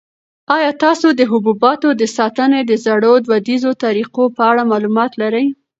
آیا 0.55 0.71
تاسو 0.83 1.07
د 1.19 1.21
حبوباتو 1.31 1.87
د 2.01 2.03
ساتنې 2.17 2.59
د 2.65 2.71
زړو 2.85 3.13
دودیزو 3.27 3.71
طریقو 3.83 4.23
په 4.35 4.41
اړه 4.51 4.63
معلومات 4.71 5.11
لرئ؟ 5.21 5.45